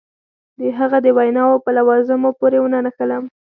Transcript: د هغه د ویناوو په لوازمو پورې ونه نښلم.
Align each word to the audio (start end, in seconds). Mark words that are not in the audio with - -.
د 0.59 0.61
هغه 0.79 0.97
د 1.05 1.07
ویناوو 1.17 1.63
په 1.65 1.69
لوازمو 1.77 2.29
پورې 2.39 2.57
ونه 2.61 2.79
نښلم. 2.85 3.23